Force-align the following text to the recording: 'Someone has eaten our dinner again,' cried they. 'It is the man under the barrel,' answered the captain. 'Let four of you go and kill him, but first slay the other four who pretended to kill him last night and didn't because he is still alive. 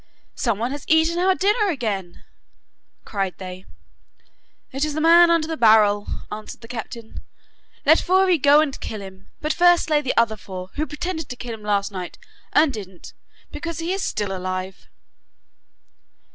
'Someone 0.33 0.71
has 0.71 0.83
eaten 0.87 1.19
our 1.19 1.35
dinner 1.35 1.69
again,' 1.69 2.23
cried 3.05 3.35
they. 3.37 3.65
'It 4.71 4.83
is 4.83 4.95
the 4.95 4.99
man 4.99 5.29
under 5.29 5.47
the 5.47 5.55
barrel,' 5.55 6.07
answered 6.31 6.61
the 6.61 6.67
captain. 6.67 7.21
'Let 7.85 8.01
four 8.01 8.23
of 8.23 8.29
you 8.31 8.39
go 8.39 8.61
and 8.61 8.79
kill 8.81 9.01
him, 9.03 9.27
but 9.41 9.53
first 9.53 9.83
slay 9.83 10.01
the 10.01 10.17
other 10.17 10.37
four 10.37 10.71
who 10.73 10.87
pretended 10.87 11.29
to 11.29 11.35
kill 11.35 11.53
him 11.53 11.61
last 11.61 11.91
night 11.91 12.17
and 12.51 12.73
didn't 12.73 13.13
because 13.51 13.77
he 13.77 13.93
is 13.93 14.01
still 14.01 14.35
alive. 14.35 14.87